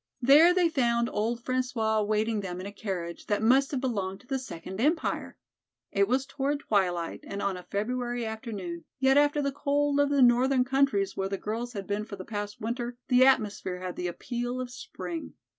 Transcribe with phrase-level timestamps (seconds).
[0.23, 4.25] There they found old François awaiting them in a carriage that must have belonged to
[4.27, 5.37] the Second Empire.
[5.91, 10.23] It was toward twilight and on a February afternoon, yet after the cold of the
[10.23, 14.07] northern countries where the girls had been for the past winter, the atmosphere had the
[14.07, 15.35] appeal of spring.